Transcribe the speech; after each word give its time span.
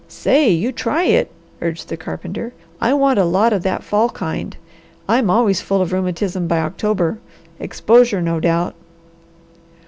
"Say 0.07 0.49
you 0.49 0.71
try 0.71 1.03
it!" 1.03 1.29
urged 1.61 1.89
the 1.89 1.95
carpenter. 1.95 2.53
"I 2.81 2.91
want 2.95 3.19
a 3.19 3.23
lot 3.23 3.53
of 3.53 3.61
the 3.61 3.77
fall 3.83 4.09
kind. 4.09 4.57
I'm 5.07 5.29
always 5.29 5.61
full 5.61 5.79
of 5.79 5.93
rheumatism 5.93 6.47
by 6.47 6.57
October. 6.57 7.19
Exposure, 7.59 8.19
no 8.19 8.39
doubt." 8.39 8.73